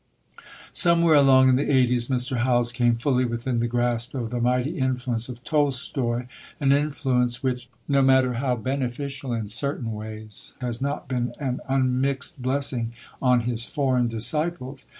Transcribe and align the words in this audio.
Somewhere 0.73 1.13
along 1.13 1.47
in 1.49 1.55
the 1.57 1.71
eighties 1.71 2.07
Mr. 2.07 2.37
Howells 2.37 2.71
came 2.71 2.95
fully 2.95 3.23
within 3.23 3.59
the 3.59 3.67
grasp 3.67 4.15
of 4.15 4.31
the 4.31 4.41
mighty 4.41 4.79
influence 4.79 5.29
of 5.29 5.43
Tolstoi, 5.43 6.25
an 6.59 6.71
influence, 6.71 7.43
which, 7.43 7.69
no 7.87 8.01
matter 8.01 8.33
how 8.33 8.55
beneficial 8.55 9.31
in 9.31 9.47
certain 9.47 9.91
ways, 9.91 10.53
has 10.59 10.81
not 10.81 11.07
been 11.07 11.35
an 11.39 11.59
unmixed 11.69 12.41
blessing 12.41 12.93
on 13.21 13.41
his 13.41 13.65
foreign 13.67 14.07
disciples. 14.07 14.87